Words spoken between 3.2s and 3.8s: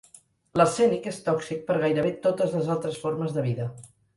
de vida.